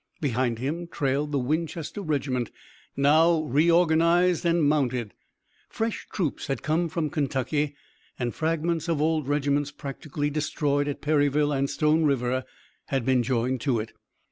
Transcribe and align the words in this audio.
Behind 0.19 0.57
him 0.57 0.87
trailed 0.87 1.31
the 1.31 1.37
Winchester 1.37 2.01
regiment, 2.01 2.49
now 2.97 3.43
reorganized 3.43 4.43
and 4.47 4.63
mounted. 4.63 5.13
Fresh 5.69 6.07
troops 6.11 6.47
had 6.47 6.63
come 6.63 6.89
from 6.89 7.11
Kentucky, 7.11 7.75
and 8.17 8.33
fragments 8.33 8.89
of 8.89 8.99
old 8.99 9.27
regiments 9.27 9.69
practically 9.69 10.31
destroyed 10.31 10.87
at 10.87 11.01
Perryville 11.01 11.51
and 11.51 11.69
Stone 11.69 12.05
River 12.05 12.45
had 12.87 13.05
been 13.05 13.21
joined 13.21 13.61
to 13.61 13.79
it. 13.79 13.93